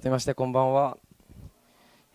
[0.00, 0.96] 改めましてこんばんは、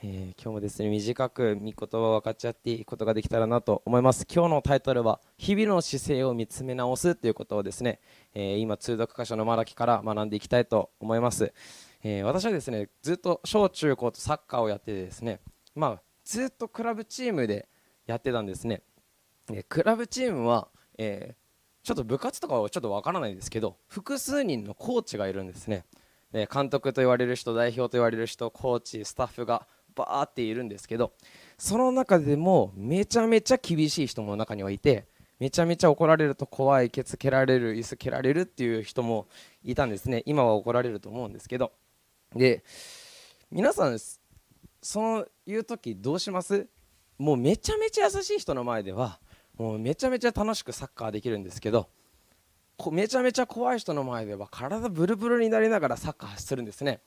[0.01, 4.25] えー今日もですね短く御言葉を分かち合っていくことができたらなと思います。
[4.25, 7.99] 今日のタイトルは日々の姿勢を見つめ直すということをですね、
[8.33, 11.53] えー今通読箇所のマラキから学んでいきたいと思います、
[12.03, 15.39] えー私はですねずっと小中高とサッカーをやっててですね
[15.75, 17.67] まあずっとクラブチームで
[18.07, 18.81] やってたんですね。
[19.51, 21.35] えークラブチームは、え
[21.83, 25.85] ちょっと部活とかはちょっとわからないんですけど複数人のコーチがいるんですね。
[26.35, 31.13] で監督と言われる人代表と言われる人コーチスタッフがバーっているんですけど
[31.57, 35.05] その中でもめちゃめちゃ厳しい人も中にはいて
[35.39, 39.27] めちゃめちゃ怒られると怖いケツ蹴られる椅子蹴られるっていう人も
[39.63, 40.23] いたんですね。
[40.25, 41.71] 今は怒られると思うんですけど。
[42.35, 42.63] で
[43.49, 43.97] 皆さん
[44.81, 46.67] そういう時どうします？
[47.17, 49.19] もうめちゃめちゃ優しい人の前では
[49.57, 51.87] もうめちゃめちゃ楽しくサッカーできるんですけど
[52.91, 56.99] めちゃめちゃ怖い人の前では体ブルブルになりながらサッカーするんですね。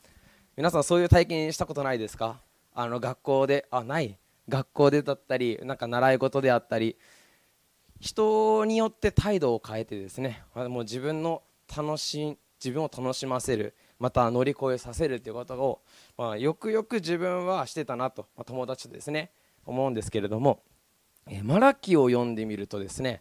[0.57, 2.41] 皆さんそういう体験したことないですか？
[2.75, 4.19] あの学校であない。
[4.49, 6.97] 学校でだったりなんか習い事であったり
[8.01, 11.43] 人によって態度を変えてですねもう自分の
[11.77, 15.83] 楽し自分を楽しませるまた乗り越えさせるということを、
[16.17, 19.31] まあ、よくよく自分はしてたなと、まあ、友達とですね
[19.67, 20.63] 思うんですけれども
[21.43, 23.21] マラキを読んでみるとですね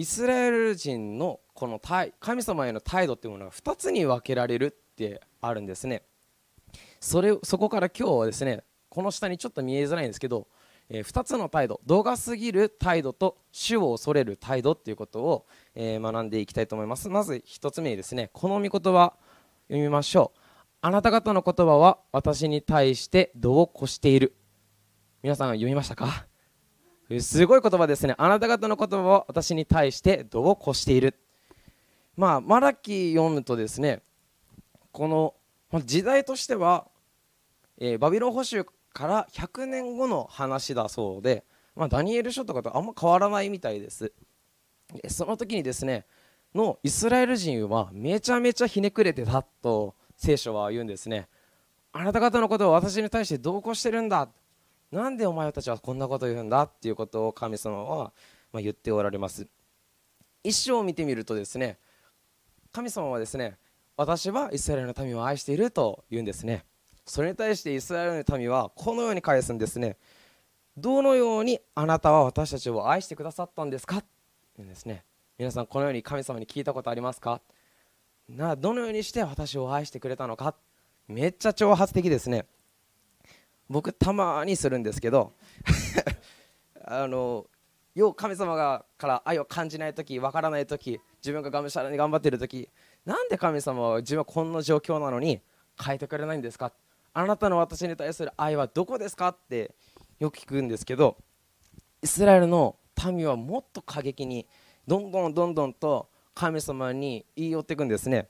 [0.00, 1.78] イスラエル人のこの
[2.20, 6.04] 神様への態度っていうものが2つに分けられるってあるんですね。
[7.00, 10.48] それそこから今日はですねこの下にちょっと見えづらいんですけど、
[10.88, 17.10] え2つの態度度が過ぎる態度と主を恐れる態度っていうことを、えー学んでいきたいと思います。
[17.10, 19.12] まず1つ目にですねこの御言葉
[19.68, 20.38] 読みましょう。
[20.80, 24.34] あなた方の言葉は私に対して度を越している。
[25.22, 26.29] 皆さん読みましたか？
[27.18, 28.14] すごい言葉ですね。
[28.18, 31.18] あなた方の言葉は私に対して度を越している？
[32.16, 34.02] まあマラキ読むとですね
[34.92, 35.34] この
[35.84, 36.86] 時代としては、
[37.78, 41.44] えーバビロン捕囚から100年後の話だそうで、
[41.74, 44.12] まあ、ダニエル書とかとあんま変わらないみたいです。
[45.08, 46.04] その時にですね
[46.54, 51.28] のイスラエル人はめちゃめちゃひねくれてたと聖書は言うんですね。
[51.92, 54.28] あなた方のことを私に対してどうこうしてるんだ？
[54.92, 58.12] なんでお前たちはこんなことを言うんだっていうことを神様は
[58.52, 59.46] ま言っておられます。
[60.42, 61.78] 一章を見てみるとですね
[62.72, 63.56] 神様はですね
[63.96, 66.64] 私はイスラエルの民を愛していると言うんですね。
[67.04, 69.96] それに対してイスラエルの民はこのように返すんですね。
[70.76, 73.98] どのようにあなたは私たちを愛してくださったんですか？
[73.98, 74.06] って
[74.56, 75.04] 言うんですね。
[75.38, 77.40] 皆さんこのように神様に聞いたことありますか？
[78.28, 80.54] などのようにして私を愛してくれたのか？
[81.08, 82.46] めっちゃ挑発的ですね。
[83.70, 85.32] 僕たまにするんですけど
[86.84, 87.46] あの
[87.94, 92.68] よう神様がから愛を感じない時わからない時自分ががむしゃらに頑張っている時
[93.04, 95.40] なんで神様は自分はこんな状況なのに
[95.82, 96.72] 変えてくれないんですか？
[97.12, 99.28] あなたの私に対する愛はどこですか？
[99.28, 99.74] って
[100.18, 101.16] よく聞くんですけど
[102.02, 102.76] イスラエルの
[103.06, 104.46] 民はもっと過激に
[104.86, 108.28] どんどんどんどんと神様に言い寄っていくんですね、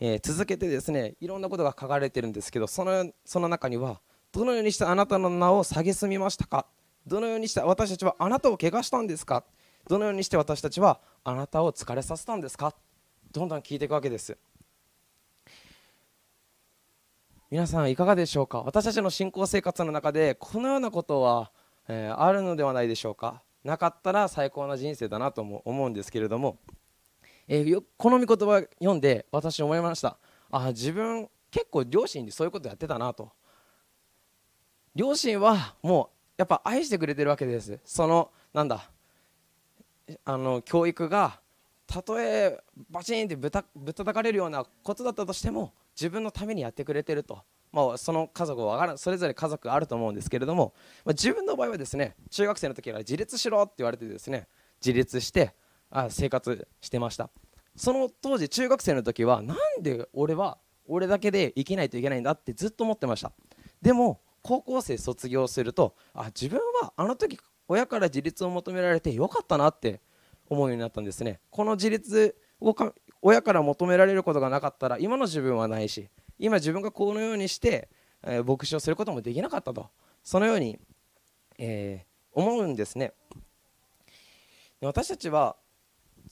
[0.00, 4.00] えー続けてですねいろんなことが書かれてるんですけどそのその中には
[4.32, 6.66] どのようにしてあなたの名を蔑みましたか？
[7.06, 9.44] どのようにして私たちはあなたを怪我したんですか？
[9.88, 12.74] どのようにして私たちはあなたを疲れさせたんですか？
[13.30, 14.38] どんどん聞いていくわけです。
[17.50, 18.62] 皆さんいかがでしょうか？
[18.62, 21.50] 私たちの信仰生活の中でこのようなことは、
[21.88, 23.42] えーあるのではないでしょうか？
[23.64, 26.56] なかったら最高な人生だなとも思うんですけれども、
[27.48, 30.16] えーこの御言葉を読んで私思いました。
[30.50, 33.30] あ自分結構両親にそういうことやってたなと。
[34.94, 37.78] 両親はもうやっぱ愛してくれてるわけです。
[37.84, 38.90] そのなんだ
[40.24, 41.40] あの教育が
[41.86, 42.58] たとえ
[42.90, 50.72] バチンってぶたぶたたかれるようなことだったとしても自分のためにやってくれてると、まあ、その家族はそれぞれ家族あると思うんですけれども、
[51.04, 54.48] まあ、自分の場合はですね中学生の時から自立しろって言われてですね
[54.80, 55.54] 自立して
[55.90, 57.30] あ生活してました。
[57.76, 63.32] その当時中学生の時はなんで俺は俺だけで生きないといけないんだってずっと思ってました。
[63.80, 70.00] でも高校生卒業するとあ自分はあの時親から自立を求められてよかったなって
[70.48, 71.40] 思うようになったんですね。
[71.50, 72.92] この自立をか
[73.22, 76.08] 親から求められることがなかったら今の自分はないし
[76.38, 77.88] 今自分がこのようにして、
[78.24, 79.88] えー牧師をすることもできなかったと。
[80.24, 80.78] そのように、
[81.58, 83.12] えー思うんですね。
[84.80, 85.56] で私たちは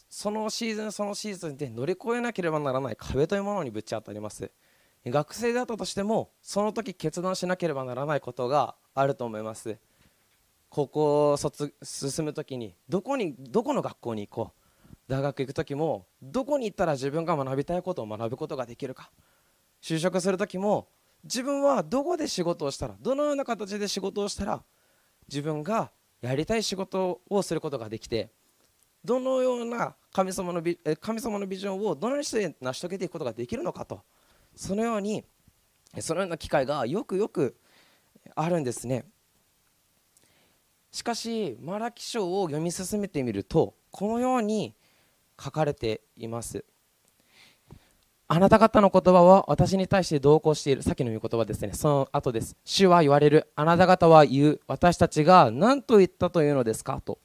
[0.08, 4.50] そのシーズンそのシーズンで乗り越えなければならない壁というものにぶち当たります。
[5.06, 9.78] 学生であったとしてもその時決断しなければならないことがあると思います。
[10.68, 14.60] 高校を卒進む時にどこにどこの学校に行こう。
[15.08, 19.10] 大学行く時もどこに行ったら自分が学びたいことを学ぶことができるか。
[19.82, 20.86] 就職する時も
[21.24, 24.62] 自分はどこで仕事をしたらどのような形で仕事をしたら
[25.28, 28.30] 自分がやりたい仕事をすることができて
[29.04, 30.62] どのような神様の
[31.00, 34.00] 神様のビジョンをどのようにして成し遂げていくことができるのかと。
[34.54, 35.24] そのように
[35.98, 37.56] そのような機会がよくよく
[38.34, 39.04] あるんですね
[40.92, 44.74] しかしマラキ書を読み進めてみるとこのように
[45.42, 46.64] 書かれています
[48.32, 50.84] あなた方の言葉は私に対して同行している。
[50.84, 51.72] さっきの言葉ですね。
[51.72, 52.56] その後です。
[52.64, 53.50] 主は言われる。
[53.56, 54.60] あなた方は言う。
[54.68, 57.18] 私たちが何と言ったというのですかと。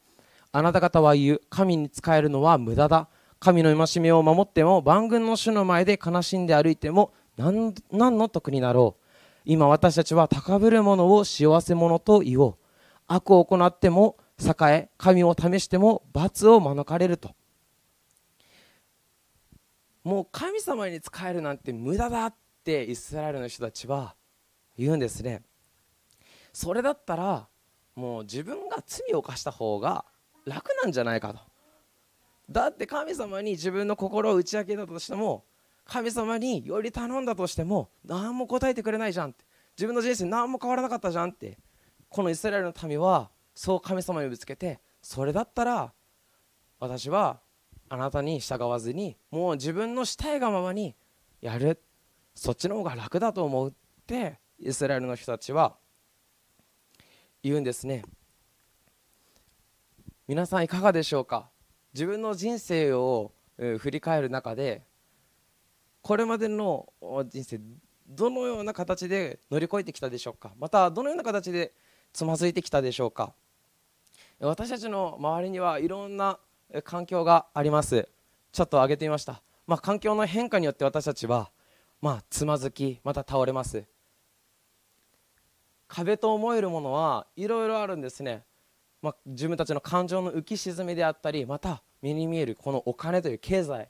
[0.51, 1.41] あなた方は言う。
[1.51, 3.07] 神に仕えるのは無駄だ。
[3.45, 9.03] 神の戒めを守っても、万軍の主の前で悲しんで歩いても何、の得になろう。
[9.45, 12.55] 今私たちは高ぶる者を幸せ者と言おう。
[13.05, 17.35] 悪を行っても栄え、神を試しても罰を免れると。
[20.03, 24.15] もう神様に仕えるなんて無駄だってイスラエルの人たちは
[24.75, 25.41] 言うんですね
[26.53, 27.47] それだったら
[27.95, 30.05] もう自分が罪を犯した方が
[30.45, 31.39] 楽なんじゃないかと
[32.49, 35.45] だって神様に自分の心を打ち明けたとしても
[35.83, 39.45] 神様により頼んだとしても何も答えてくれないじゃんって。
[39.77, 41.57] 自分の人生何も変わらなかったじゃんって。
[42.09, 45.93] このイスラエルの民はそう神様にぶつけてそれだったら
[46.79, 47.41] 私は
[47.89, 50.95] あなたに従わずにもう自分のしたいがままに
[51.41, 51.81] やる。
[52.33, 53.73] そっちの方が楽だと思うっ
[54.05, 55.75] てイスラエルの人たちは
[57.43, 58.03] 言うんですね。
[60.27, 61.49] 皆さんいかがでしょうか？
[61.95, 64.83] 自分の人生を振り返る中で
[66.01, 66.91] これまでの
[67.29, 67.61] 人生
[68.05, 70.51] どのような形で乗り越えてきたでしょうか？
[70.59, 71.71] またどのような形で
[72.11, 73.33] つまずいてきたでしょうか？
[74.41, 76.37] 私たちの周りにはいろんな
[76.83, 78.09] 環境があります。
[78.51, 81.49] ちょっと上げてみました、まあ、環境の変化によって私たちは、
[82.01, 83.85] まあ、つまずきまた倒れます。
[85.87, 88.43] 壁と思えるものはいろいろあるんですね、
[89.01, 93.89] まあ、自分たちの感情の浮き沈みであったりまた目に見えるこのお金という経済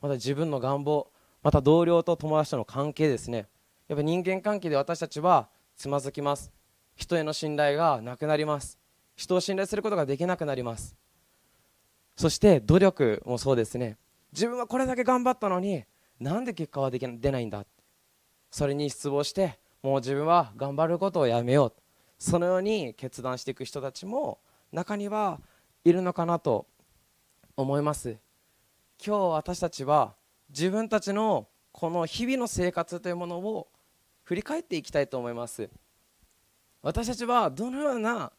[0.00, 1.06] また自分の願望
[1.44, 3.46] また同僚と友達との関係ですね。
[3.86, 6.52] やっぱ人間関係で私たちはつまずきます。
[6.96, 8.78] 人への信頼がなくなります。
[9.14, 10.96] 人を信頼することができなくなります。
[12.16, 13.96] そして努力もそうですね。
[14.32, 15.84] 自分はこれだけ頑張ったのに
[16.18, 17.64] なんで結果はでき出ないんだ
[18.50, 21.72] それに失望してもう自分は頑張ることをやめよう。
[22.18, 24.40] そのように決断していく人たちも
[24.72, 25.40] 中には
[25.84, 26.66] いるのかなと
[27.56, 28.18] 思います。
[29.04, 30.14] 今日私たちは
[30.48, 33.68] 自分たちのこの日々の生活というものを
[34.22, 35.68] 振り返っていきたいと思います。
[36.82, 38.32] 私たちはどのような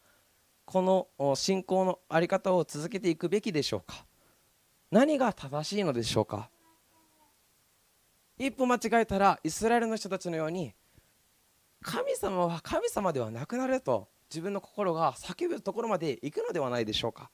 [0.65, 4.05] この信仰の在り方を続けていくべきでしょうか。
[4.91, 6.49] 何が正しいのでしょうか。
[8.37, 10.73] 一歩間違えたらイスラエルの人たちのように
[11.81, 17.29] 神様は神様ではなくなると自分の心が叫ぶところまで行くのではないでしょうか。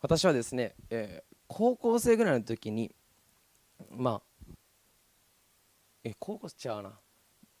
[0.00, 2.94] 私はですね、えー、高校生ぐらいの時に
[3.90, 4.54] まあ
[6.04, 6.98] え高校違うな。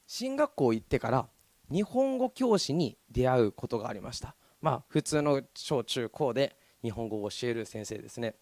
[0.06, 1.28] 進学校行ってから
[1.70, 4.34] 日本語教師に出会うことがありました。
[4.60, 8.34] まあ普通の小中高で日本語を教える先生ですね。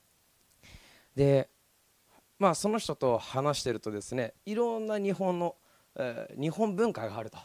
[1.15, 1.49] で
[2.39, 5.57] まあその人と話してるとですねいろんな日本の、
[5.97, 7.39] えー、日本文化があると。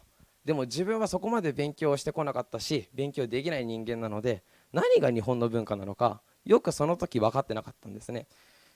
[0.45, 4.43] でも自分はそこまで勉強してこなかったし勉強できない人間なので
[4.73, 8.27] 何が日本の文化なのかよくその時分かってなかったんですね。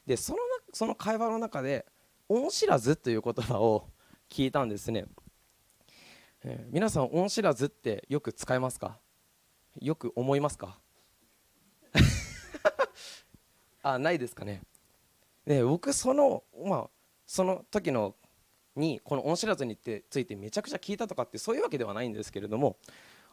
[0.06, 0.40] でその
[0.74, 1.86] その会話の中で
[2.30, 3.90] 恩知らずという言葉を
[4.30, 5.06] 聞いたんですね、
[6.44, 8.98] えー、皆さん恩知らずってよく使いますか？
[9.80, 10.80] よく思いますか？
[13.84, 14.62] あないですかね。
[15.46, 16.90] で僕そのまあ
[17.26, 18.16] その時の
[18.76, 22.78] にこの恩知らずについてめちゃくちゃ聞いたとかってそういうわけではないんですけれども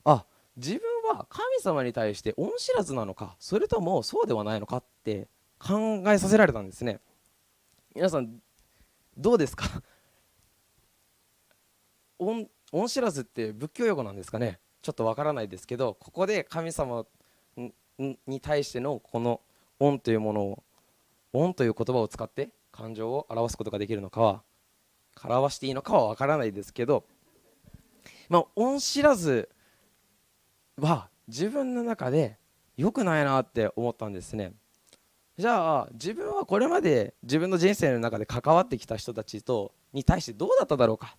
[0.04, 0.24] あ
[0.56, 0.80] 自分
[1.12, 5.28] は神様に対して恩知らずなのかそれともそうではないのかって
[5.58, 7.00] 考えさせられたんですね。
[7.94, 8.40] 皆さん
[9.16, 9.82] どうですか？
[12.18, 12.48] 恩
[12.88, 14.58] 知らずって仏教用語なんですかね？
[14.80, 17.06] ちょっとわからないですけどここで神様
[17.98, 19.40] に対してのこの
[19.78, 20.62] 恩というものを
[21.32, 24.42] 恩という言葉を使って感情を表すことができるのかは
[25.22, 27.04] 表していいのかはわからないですけど
[28.28, 29.48] まあ恩知らず
[30.78, 32.38] は自分の中で
[32.76, 34.52] 良くないなって思ったんですね。
[35.38, 41.16] じゃあ自分はこれまで自分の人生の中で関わってきた人たちとに対してどうだっただろうか。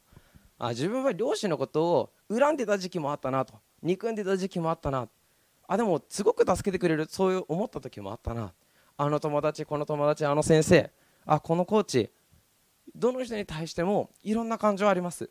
[0.59, 3.55] あ自分は両親のことを恨んでた時期もあったなと。
[3.81, 5.07] 憎んでた時期もあったな。
[5.67, 8.53] あでもすごく助けてくれるそういう思った時もあったな。
[8.97, 10.91] あの友達この友達あの先生。
[11.25, 12.09] あこのコーチ。
[12.95, 15.29] どの人に対してもいろんな感情あります。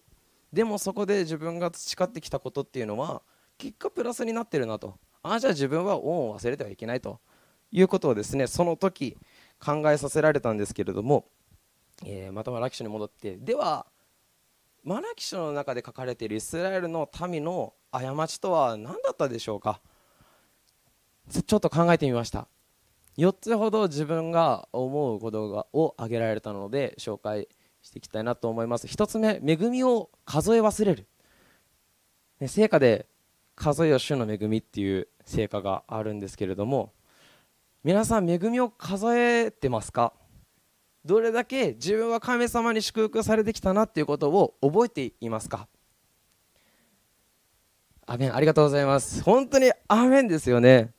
[0.52, 3.22] でもそこで自分が培ってきたことっていうのは
[3.58, 4.98] 結果プラスになってるなと。
[5.22, 7.20] ああじゃあ自分は恩を忘れてはいけないと。
[7.72, 9.16] いうことをですねその時
[9.58, 11.26] 考えさせられたんですけれども、
[12.04, 13.36] えー、またマラキ書に戻って。
[13.36, 13.86] では
[14.84, 19.80] マラキ書の中で書かれているイスラエルの民の過ちとは何だったでしょうか。
[21.30, 22.48] ちょっと考えてみました。
[23.16, 27.48] 4つほど自分が思うことがを挙げられたので紹介
[27.82, 28.86] していきたいなと思います。
[28.86, 31.06] 1つ目恵みを数え忘れる、
[32.40, 33.06] ね、聖歌で
[33.54, 36.92] 数えよ主の恵みっていう聖歌があるんですけれども
[37.84, 40.12] 皆さん恵みを数えてますか？
[41.04, 45.66] どれだけ自分は神様に祝福されてきたなっていうことを覚えていますか？
[48.06, 48.34] アメン。
[48.34, 49.22] ありがとうございます。
[49.22, 50.92] 本当にアメンですよね。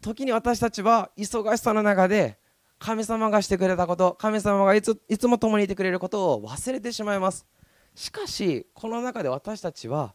[0.00, 2.36] 時に私たちは忙しさの中で
[2.80, 7.46] 神様がしてくれたこと神様がいついつも共にいてくれることを忘れてしまいます。
[7.94, 10.14] しかしこの中で私たちは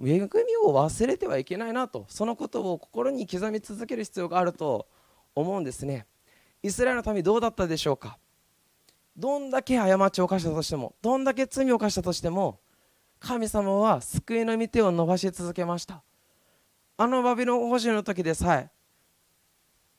[0.00, 0.28] 恵み
[0.64, 4.86] を忘れてはいけないなとそのことを心に刻み続ける必要があると
[5.34, 6.06] 思うんですね。
[6.62, 8.18] イスラエルの民どうだったでしょうか？
[9.16, 12.60] どんだけ過ちを犯したとしてもどんだけ罪を犯したとしても
[13.18, 16.02] 神様は救いの御手を伸ばし続けました。
[16.96, 18.70] あのバビロン保守の時でさえ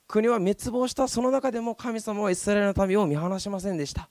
[0.07, 1.07] 国は滅亡した。
[1.07, 4.09] その中でも神様はイスラエルの民を見放しませんでした。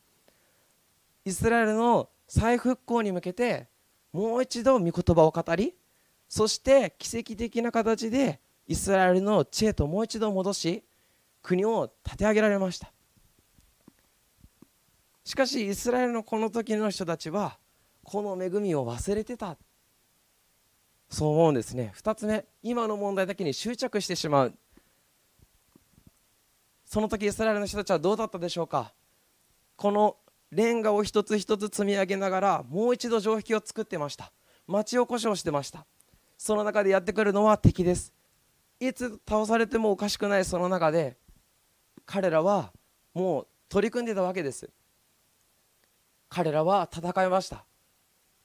[1.24, 3.68] イスラエルの再復興に向けて
[4.12, 5.74] もう一度御言葉を語り
[6.28, 10.84] そして奇跡的な形でイスラエルの知恵ともう一度戻し
[11.42, 12.92] 国を立て上げられました。
[15.24, 17.58] しかしイスラエルのこの時の人たちは
[18.02, 19.56] この恵みを忘れてた。
[21.10, 21.92] そう思うんですね。
[21.96, 24.54] 2つ目今の問題だけに執着してしまう。
[26.84, 28.92] その時イスラエルの人たちはどうだったでしょうか。
[29.76, 30.16] この
[30.50, 34.32] レンガを一つ一つ積み上げながらもう一度城壁を作ってました。
[34.66, 35.86] 町おこしをしてました。
[36.38, 38.14] その中でやってくるのは敵です。
[38.80, 41.16] いつ倒されてもおかしくないその中で
[42.06, 42.72] 彼らは
[43.12, 44.70] もう取り組んでたわけです。
[46.28, 47.64] 彼らは戦いました。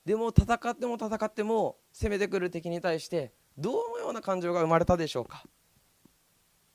[0.04, 5.44] でも戦っても戦っても攻めてくる敵に対してどのような感情が生まれたでしょうか。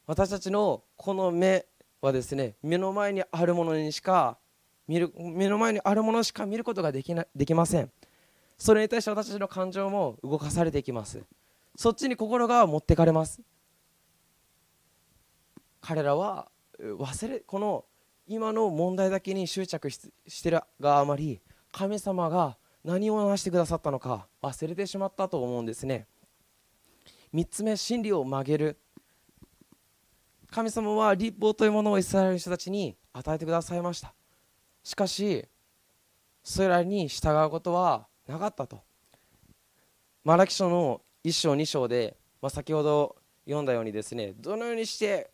[0.07, 1.67] 私たちのこの目
[2.01, 4.39] はですね目の前にあるものにしか
[4.87, 7.91] 見る目の前にあるものしか見ることができなできません。
[8.59, 11.23] それに対して私たちの感情も動かされていきます。
[11.77, 13.41] そっちに心が持ってかれます。
[15.81, 16.51] 彼らは
[16.81, 17.85] 忘れこの
[18.27, 21.41] 今の問題だけに執着してるがあまり
[21.73, 26.07] 神様が何を話してくださったのか忘れてしまったと思うんですね。
[27.33, 28.79] 3つ目真理を曲げる。
[30.51, 34.15] 神様は立法というものをイスラエルの人たちに与えてくださいました。
[34.83, 35.47] しかし
[36.43, 38.81] それらに従うことはなかったと。
[40.23, 45.31] マラキ書の1章2章で、まあ、先ほど読んだようにですねどのようにして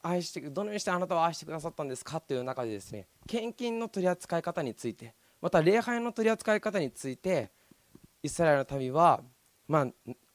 [0.00, 5.12] 愛してどのようにしてあなたを愛してくださったんですかという中でですね献金の取り扱い方について
[5.42, 7.50] また礼拝の取り扱い方について
[8.22, 9.20] イスラエルの民は、
[9.66, 9.86] まあ、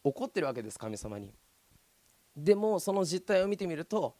[0.03, 1.31] 怒ってるわけです神様に。
[2.35, 4.15] でもその実態を見てみると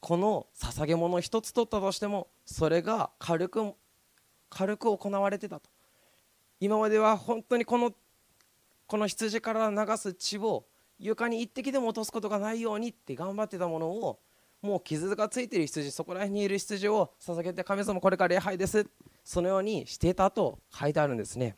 [0.00, 3.74] この捧げ物を一つ取ったとしてもそれが軽く
[4.50, 5.73] 軽く行われてたと。
[6.60, 7.92] 今までは本当にこの
[8.86, 10.66] この羊から流す血を
[10.98, 14.20] 床に一滴でも落とすことがないようにって頑張ってたものを
[14.62, 18.86] もう傷がついている羊そこら辺にいる羊を捧げて神様これから礼拝です。
[19.22, 21.56] そのようにしていたと書いてあるんですね。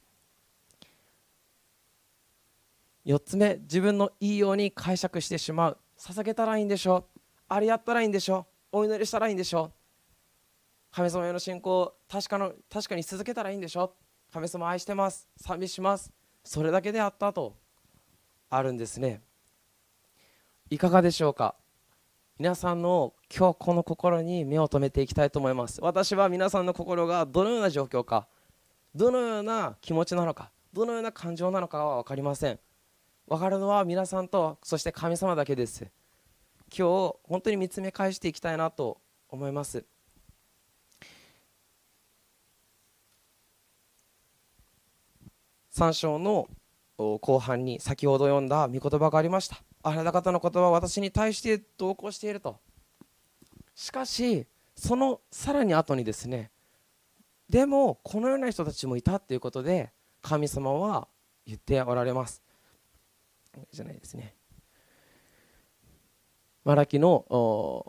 [3.04, 5.78] 4つ目自分のいいように解釈してしまう。
[5.96, 7.20] 捧げたらいいんでしょう。
[7.48, 8.78] あれやったらいいんでしょう。
[8.78, 9.72] お祈りしたらいいんでしょう。
[10.90, 14.05] 神様への信仰確かの確かに続けたらいいんでしょう。
[14.32, 15.28] 神様愛してます。
[15.36, 16.12] 賛美します。
[16.44, 17.56] それだけであったと。
[18.50, 19.22] あるんですね。
[20.70, 21.54] いかがでしょうか？
[22.38, 25.80] 皆さんの今日この心に目を留めていきたいと思います。
[25.80, 28.28] 私は皆さんの心がどのような状況か。
[28.94, 30.50] どのような気持ちなのか。
[30.72, 32.58] どのような感情なのかは分かりません。
[33.26, 35.90] 分かるのは皆さんとそして神様だけです。
[36.76, 39.84] 今日本当に見つめ返していきたいなと思います。
[45.76, 46.48] 3章の
[46.96, 49.62] 後半に先ほど読んだ御言葉がありました。
[49.82, 52.56] あなた方の言葉は私に対して同行していると。
[53.74, 56.50] しかしそのさらに後にですね
[57.50, 59.92] でもこのような人たちもいたということで
[60.22, 61.08] 神様は
[61.44, 62.42] 言っておられます。
[63.70, 64.34] じゃないですね。
[66.64, 67.84] マラキの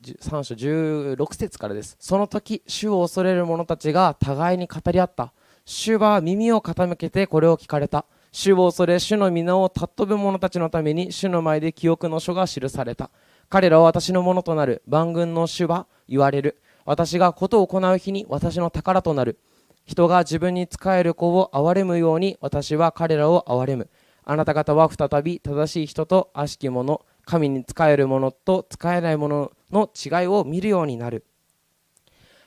[0.00, 1.96] 3章16節からです。
[1.98, 5.32] その時主を恐れる者たちが互いに語り合った。
[5.66, 8.04] 主は耳を傾けてこれを聞かれた。
[8.32, 13.10] 主を恐れ主の皆を尊ぶ者たちのために主の前で記憶の書が記された。
[13.48, 14.82] 彼らは私のものとなる。
[14.86, 16.60] 万軍の主は言われる。
[16.84, 19.38] 私がことを行う日に私の宝となる。
[19.86, 23.88] 人が自分に仕える子を憐れむように私は彼らを憐れむ。
[24.24, 31.24] あなた方は再び正しい人と悪しき者神に仕える者と仕えない者の違いを見るようになる。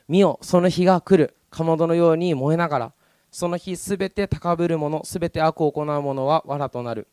[0.07, 1.33] 見よその日が来る。
[1.49, 2.93] かまどのように燃えながら。
[3.31, 7.07] その日すべて高ぶる者すべて悪を行う者は藁となる。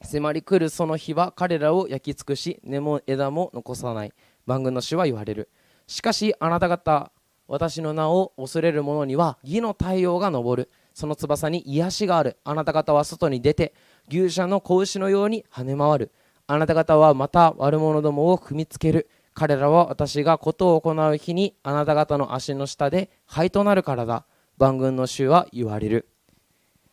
[0.00, 4.12] 迫り来るその日は彼らを焼き尽くし根も枝も残さない。
[4.46, 5.48] 万軍の主は言われる。
[5.86, 7.10] しかしあなた方
[7.48, 10.70] 私の名を恐れる者には義の太陽が昇る。
[10.94, 12.36] その翼に癒しがある。
[12.44, 13.74] あなた方は外に出て
[14.08, 16.12] 牛舎の子牛のように跳ね回る。
[16.46, 19.08] あなた方はまた悪者どもを踏みつける。
[19.34, 24.26] 彼らは私が事を行う日にあなた方の足の下で灰となるからだ。
[24.58, 26.08] 万軍の主は言われる。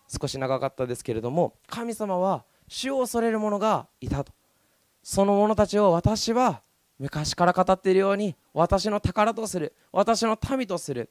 [0.08, 4.34] 少し長かったですけれども神様は主を恐れる者がいたと。
[5.02, 6.62] その者たちを私は
[7.00, 11.10] 昔から語っているように私の宝とする私の民とする。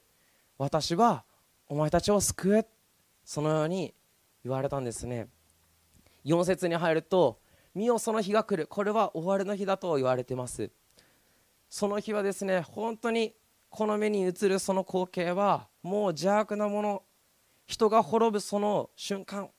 [0.57, 1.25] 私は
[1.67, 2.67] お前たちを救う
[3.25, 3.93] そのように
[4.43, 5.27] 言われたんですね。
[6.23, 7.39] 4節に入ると
[7.75, 8.67] 「見よその日が来る。
[8.67, 10.71] これは終わりの日だ」と言われてます。
[11.69, 13.35] その日はですね本当に
[13.75, 17.03] この目に映るその光景はもう邪悪なもの
[17.67, 19.49] 人が滅ぶその瞬間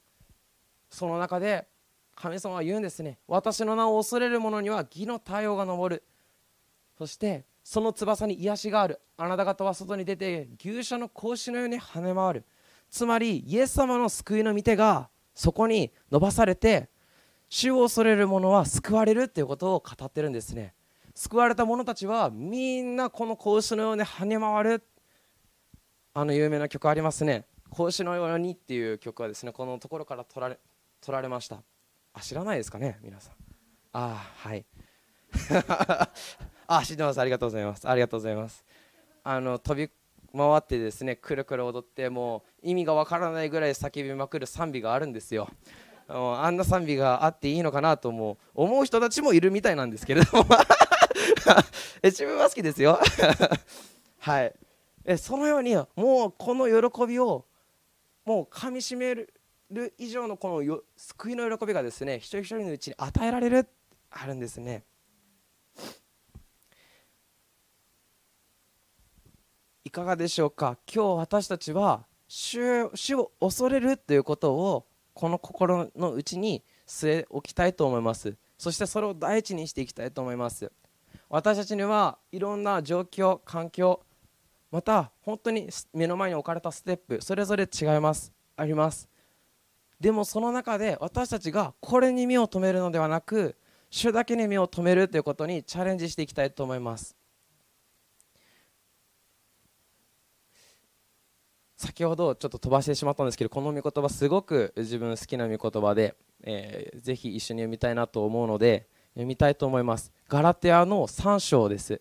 [0.89, 1.69] その中で
[2.15, 3.19] 神様は言うんですね。
[3.29, 6.03] 私の名を恐れる者には義の太陽が昇る。
[6.97, 9.03] そしてその翼に癒しがある。
[9.19, 12.45] あなた方は外に出て牛舎の格子のように跳ね回る。
[12.89, 16.89] つまりイエス様の救いの御手がそこに伸ばされて
[17.51, 20.73] 主を恐れる者は救われるということを語ってるんですね。
[21.17, 24.87] 救われた者たちはみんなこの格子のように跳ね回る。
[26.13, 27.47] あの有名な曲ありますね。
[27.75, 30.59] 格子のようにっていう曲はですねこのところから取られ
[31.01, 31.63] 取られました。
[32.13, 33.35] あ知らないですかね皆さん。
[33.95, 34.67] あはい。
[36.69, 37.21] あ知ってます。
[37.21, 37.89] ありがとうございます。
[37.89, 38.63] ありがとうございます。
[39.25, 39.91] あの飛び
[40.37, 45.49] 回ってですねくるくる踊ってもう意味がわからないぐらい叫びまくる賛美があるんですよ。
[46.09, 50.47] あんな賛美があっていいのかなと思う思う人たちもいるみたいなんですけれども。
[52.03, 53.01] 自分は好きですよ。
[54.19, 54.55] はい。
[55.05, 57.45] えそのようにもうこの喜びを
[58.25, 59.33] もうかみしめる
[59.99, 63.69] 以上のこのよ救いの喜びがですね一人一人のうちに与えられる
[64.11, 64.85] あるんですね。
[69.85, 70.77] いかがでしょうか？
[70.93, 78.37] 今日私たちは主主を恐れるということをこの心の内に据え置きたいと思います。
[78.59, 80.71] そしてそれを第一にしていきたいと思います。
[81.31, 84.03] 私たちにはいろんな状況環境
[84.71, 89.09] また本当に目の前に置かれたステップそれぞれ違いますあります。
[89.99, 93.57] でもその中で私たちがこれに目を留めるのではなく
[93.89, 97.17] 主だけに目を留めるということにチャレンジしていきたいと思います。
[101.77, 110.11] 先ほどちょっと飛ばしてしまったんですけどこの御言葉すごく自分好きな御言葉で、えー、ぜひ一緒に読みたいなと思うので読みたいと思います。
[110.29, 112.01] ガラテアの3章です。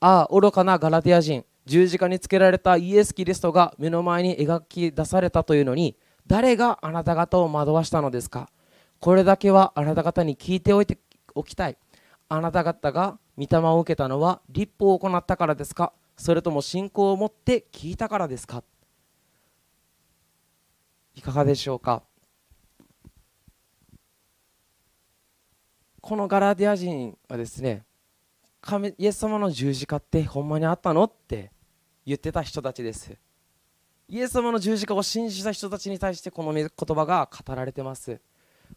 [0.00, 1.44] ああ愚かなガラテア人。
[1.64, 5.96] 十字架につけられたイエス・キリストが目の前に描き出されたというのに
[6.26, 8.48] 誰があなた方を惑わしたのですか？
[8.98, 10.98] これだけはあなた方に聞いておいて
[11.34, 11.76] おきたい。
[12.28, 15.92] あなた方が御霊を受けたのは立法を行ったからですか？
[16.16, 18.64] それとも信仰を持って聞いたからですか？
[21.14, 22.02] いかがでしょうか？
[26.00, 27.84] このガラディア人はですね
[28.60, 31.52] 神イエス様の十字架ってほんまにあったのって
[32.04, 33.12] 言ってた人たちです。
[34.08, 38.20] イエス様の十字架を信じた人たちに対してこの言葉が語られてます。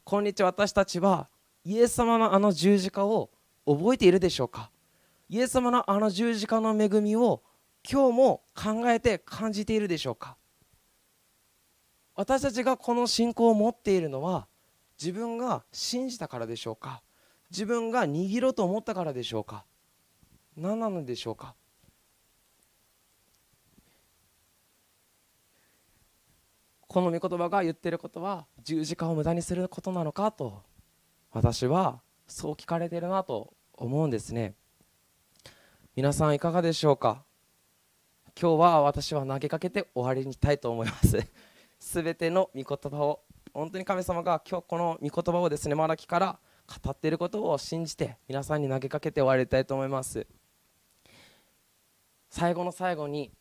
[0.04, 1.28] 今日私たちは
[1.64, 3.32] イエス様のあの十字架を
[3.66, 4.70] 覚えているでしょうか？
[5.30, 7.42] イエス様のあの十字架の恵みを
[7.90, 10.38] 今日も考えて感じているでしょうか？
[12.16, 14.48] 私たちがこの信仰を持っているのは
[15.00, 17.02] 自分が信じたからでしょうか？
[17.52, 19.66] 自分が握ろうと思ったからでしょうか？
[20.56, 21.56] 何なのでしょうか？
[26.88, 30.62] この御言葉が言ってることは十字架を無駄にすることなのかと
[31.34, 34.54] 私はそう聞かれているなと思うんですね。
[35.98, 37.26] 皆さんいかがでしょうか？
[38.40, 41.28] 今日は私は投げかけて終わりにしたいと思います。
[41.80, 43.22] すべての御言葉を
[43.54, 46.40] 本当に神様が今日この御言葉をですねマラキから
[46.84, 50.28] 語っていることを信じて皆さんに投げかけて終わりたいと思います。
[52.30, 53.32] 最後の最後に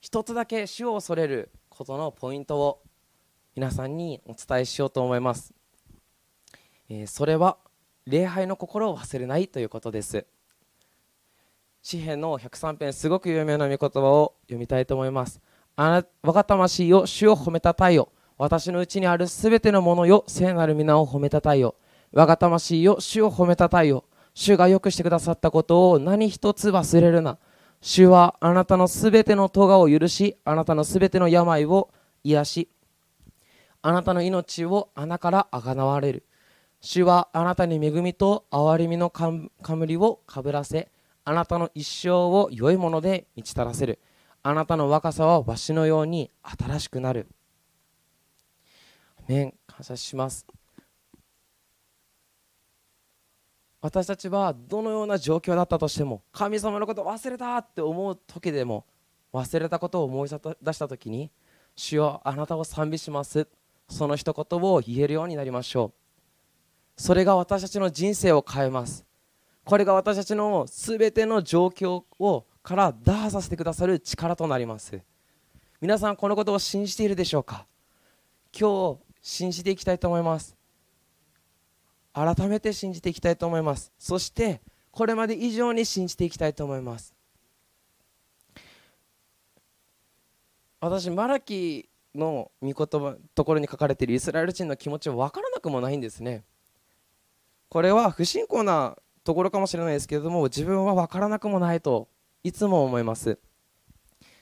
[0.00, 2.82] 一つだけ主を恐れることのポイントを
[3.54, 5.54] 皆さんにお伝えしようと思います、
[6.88, 7.56] えー、それは
[8.06, 10.26] 礼拝の心を忘れないということです。
[11.82, 15.40] 詩篇の103編すごく有名な御言葉を読みたいと思います。
[15.80, 18.08] あな我が魂よ主を褒めたたえよ。
[18.36, 21.76] 私のうちにあるすべてのものよ聖なる皆を褒めたたえよ。
[22.10, 24.02] 我が魂よ主を褒めたたえよ。
[24.34, 27.38] 主がよくしてくださったことを何一つ忘れるな。
[27.80, 31.90] 主はあなたのすべての咎を許しあなたのすべての病を
[32.24, 32.68] 癒し
[33.80, 36.24] あなたの命を穴からあがなわれる。
[36.80, 40.90] 主はあなたに恵みと憐れみの冠をかぶらせ
[41.24, 44.00] あなたの一生を良いもので満ちたらせる。
[44.48, 47.26] あなたの若さはわしのように新しくなる。
[49.26, 50.46] 面感謝します。
[53.82, 58.86] 私たちはどのような状況だったとしても神様のことを忘れたって思う時でも
[59.34, 61.30] 忘れたことを思い出した時に
[61.76, 63.46] 主よあなたを賛美します。
[63.86, 65.92] その一言を言えるようになりましょ
[66.96, 67.02] う。
[67.02, 69.04] それが私たちの人生を変えます。
[69.66, 75.00] これが私たちの全ての状況をから打破させてくださる力となります。
[75.80, 77.66] 皆さんこのことを信じているでしょうか？
[78.52, 80.54] 今日信じていきたいと思います。
[82.12, 83.90] 改めて信じていきたいと思います。
[83.98, 87.14] そしてこれまで以上に信じていきたいと思います。
[90.78, 96.44] 私マラキの御言葉ところに書かれているイスラエル人の気持ちは分からなくもないんですね。
[97.70, 102.08] これは不信仰なところかもしれないですけれども自分は分からなくもないと
[102.42, 103.38] いつも思います。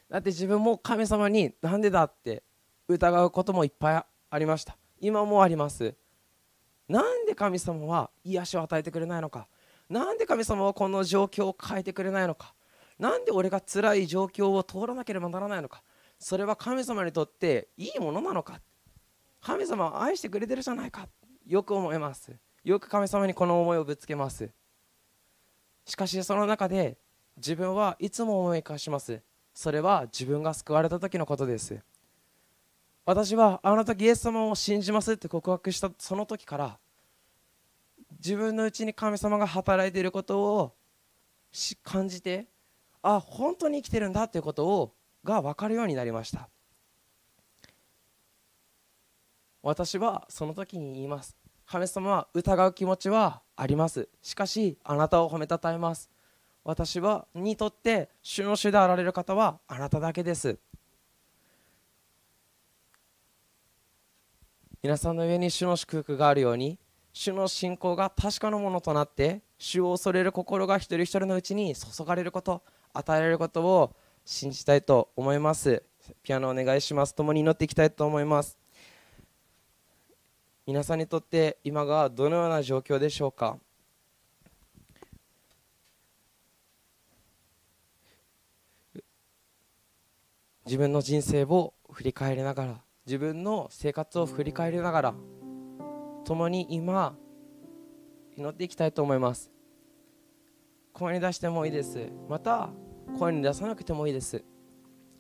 [0.09, 2.43] だって自分も神様になんでだって
[2.89, 4.77] 疑うこともいっぱいありました。
[5.01, 5.95] 今もあります。
[6.89, 9.49] なんで神様は癒しを与えてくれないのか。
[9.89, 12.55] なんで神様はこの状況を変えてくれないのか。
[12.99, 15.83] なんで俺が辛い状況を通らなければならないのか。
[16.19, 18.61] それは神様にとっていいものなのか。
[19.41, 21.09] 神様は愛してくれてるじゃないか。
[21.47, 22.33] よく思います。
[22.65, 24.51] よく神様にこの思いをぶつけます。
[25.85, 26.99] しかしその中で
[27.37, 29.21] 自分はいつも思い返します。
[29.55, 31.79] それは自分が救われた時のことです。
[33.05, 36.79] 私はあの時イエス様を信じますって告白したその時から
[38.19, 40.75] 自分のうちに神様が働いていることを
[41.85, 42.49] 感じて
[43.03, 46.49] あ本当に生きてるんだっていうことをが分かるようになりました。
[49.63, 51.37] 私はその時に言います。
[51.67, 54.09] 神様は疑う気持ちはあります。
[54.23, 56.11] しかしあなたを褒めたたえます。
[56.67, 60.59] 私はにとって主の主であられる方はあなただけです。
[64.83, 66.77] 皆さんの上に主の祝福があるように
[67.13, 75.85] 主の信仰が確かなものとなって主を恐れる心が一人一人のうちに注がれること与えられることを信じたいと思います。
[76.25, 77.15] ピアノお願いします。
[77.15, 78.59] 共に祈っていきたいと思います。
[80.67, 83.57] 皆さんにとって今がどのような状況でしょうか？
[90.67, 95.15] 自分の人生を振り返りながら自分の生活を振り返りながら
[96.25, 97.15] 共に今
[98.37, 99.53] 祈っていきたいと思います。
[100.93, 102.11] 声に出してもいいです。
[102.29, 102.71] また
[103.19, 104.45] 声に出さなくてもいいです。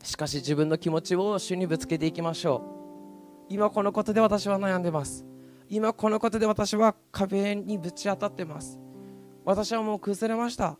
[0.02, 2.64] しかし自分の気持ちを主にぶつけていきましょ
[3.48, 3.54] う。
[3.54, 5.24] 今このことで私は悩んでます。
[5.68, 8.80] 今このことで私は壁にぶち当たってます。
[9.44, 10.76] 私はもう崩れました。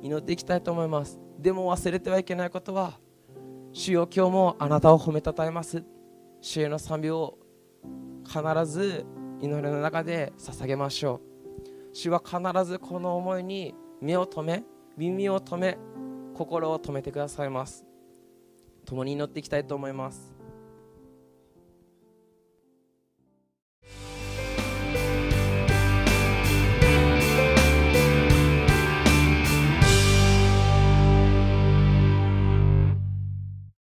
[0.00, 1.25] 祈っていきたいと思います。
[1.38, 2.98] でも忘れてはいけないことは
[3.72, 5.84] 主よ今日もあなたを褒めたたえます。
[6.40, 7.38] 主への賛美を
[8.24, 9.04] 必ず
[9.40, 11.20] 祈りの中で捧げましょ
[11.92, 11.94] う。
[11.94, 14.64] 主は必ずこの思いに目を留め
[14.96, 15.78] 耳を留め
[16.34, 17.84] 心を止めてくださいます。
[18.84, 20.35] 共に祈っていきたいと思います。